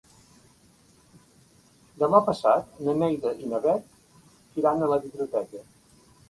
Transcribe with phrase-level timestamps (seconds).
[2.03, 5.63] Demà passat na Neida i na Bet iran a la biblioteca.